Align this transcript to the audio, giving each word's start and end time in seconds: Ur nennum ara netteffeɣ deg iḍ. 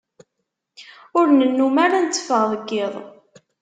Ur 1.19 1.27
nennum 1.31 1.75
ara 1.85 1.99
netteffeɣ 2.05 2.41
deg 2.51 2.69
iḍ. 2.83 2.93